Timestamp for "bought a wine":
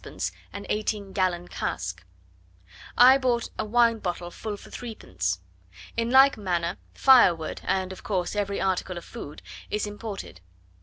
3.19-3.99